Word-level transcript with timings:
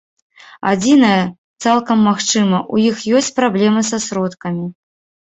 Адзінае, 0.69 1.17
цалкам 1.65 1.99
магчыма, 2.09 2.57
у 2.77 2.79
іх 2.85 2.97
ёсць 3.19 3.29
праблемы 3.41 3.83
са 3.91 3.97
сродкамі. 4.07 4.65